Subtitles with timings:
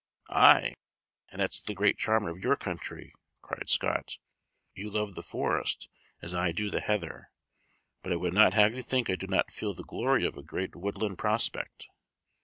[0.31, 0.73] "Aye,
[1.29, 3.13] and that's the great charm of your country,"
[3.43, 4.17] cried Scott.
[4.73, 5.89] "You love the forest
[6.23, 7.29] as I do the heather
[8.01, 10.41] but I would not have you think I do not feel the glory of a
[10.41, 11.87] great woodland prospect.